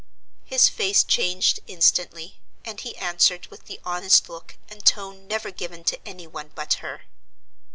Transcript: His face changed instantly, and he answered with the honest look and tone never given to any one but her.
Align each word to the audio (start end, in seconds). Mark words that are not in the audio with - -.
His 0.45 0.67
face 0.67 1.03
changed 1.03 1.59
instantly, 1.67 2.39
and 2.65 2.79
he 2.81 2.97
answered 2.97 3.45
with 3.51 3.65
the 3.65 3.79
honest 3.85 4.29
look 4.29 4.57
and 4.67 4.83
tone 4.83 5.27
never 5.27 5.51
given 5.51 5.83
to 5.83 6.07
any 6.07 6.25
one 6.25 6.49
but 6.55 6.73
her. 6.81 7.03